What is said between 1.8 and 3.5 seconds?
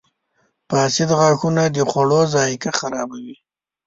خوړو ذایقه خرابوي.